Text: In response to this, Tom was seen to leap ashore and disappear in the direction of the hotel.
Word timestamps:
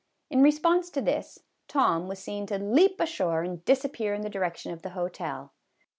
In 0.31 0.41
response 0.41 0.89
to 0.89 0.99
this, 1.01 1.43
Tom 1.67 2.07
was 2.07 2.17
seen 2.17 2.47
to 2.47 2.57
leap 2.57 2.99
ashore 2.99 3.43
and 3.43 3.63
disappear 3.65 4.15
in 4.15 4.23
the 4.23 4.31
direction 4.31 4.71
of 4.73 4.81
the 4.81 4.89
hotel. 4.97 5.51